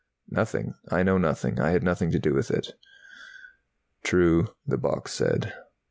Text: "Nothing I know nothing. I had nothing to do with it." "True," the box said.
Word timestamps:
"Nothing 0.31 0.73
I 0.89 1.03
know 1.03 1.19
nothing. 1.19 1.59
I 1.59 1.69
had 1.69 1.83
nothing 1.83 2.09
to 2.09 2.17
do 2.17 2.33
with 2.33 2.49
it." 2.49 2.73
"True," 4.01 4.47
the 4.65 4.79
box 4.79 5.11
said. 5.13 5.53